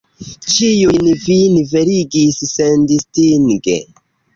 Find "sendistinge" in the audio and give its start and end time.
2.57-3.83